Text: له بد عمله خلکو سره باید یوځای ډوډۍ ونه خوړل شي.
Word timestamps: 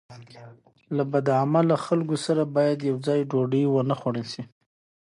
له 0.95 1.03
بد 1.11 1.27
عمله 1.41 1.75
خلکو 1.85 2.15
سره 2.25 2.43
باید 2.55 2.87
یوځای 2.89 3.21
ډوډۍ 3.31 3.63
ونه 3.67 3.95
خوړل 3.99 4.25
شي. 4.33 4.43